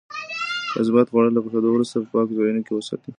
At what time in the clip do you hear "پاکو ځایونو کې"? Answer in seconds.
2.13-2.73